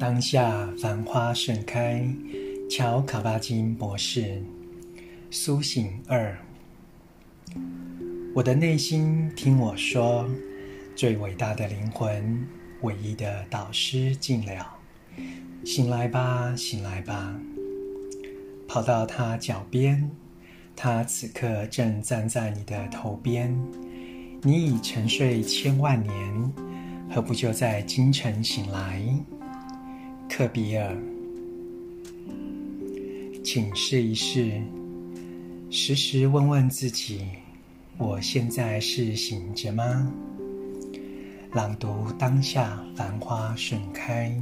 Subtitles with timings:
[0.00, 2.02] 当下繁花盛开，
[2.70, 4.42] 乔卡巴金博士。
[5.30, 6.38] 苏醒二。
[8.34, 10.26] 我的内心听我说，
[10.96, 12.46] 最伟大的灵魂，
[12.80, 14.74] 唯一的导师进了。
[15.66, 17.38] 醒来吧，醒来吧。
[18.66, 20.10] 跑到他脚边，
[20.74, 23.54] 他此刻正站在你的头边。
[24.40, 26.52] 你已沉睡千万年，
[27.10, 29.02] 何不就在今晨醒来？
[30.30, 30.96] 克比尔，
[33.42, 34.62] 请试一试，
[35.70, 37.22] 时时问问自己：
[37.98, 40.10] 我现在是醒着吗？
[41.52, 44.32] 朗读当下，繁花盛开。